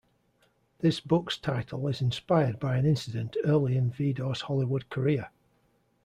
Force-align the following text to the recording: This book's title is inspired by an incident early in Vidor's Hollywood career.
This 0.79 0.99
book's 0.99 1.37
title 1.37 1.87
is 1.87 2.01
inspired 2.01 2.57
by 2.59 2.75
an 2.75 2.87
incident 2.87 3.37
early 3.45 3.77
in 3.77 3.91
Vidor's 3.91 4.41
Hollywood 4.41 4.89
career. 4.89 5.29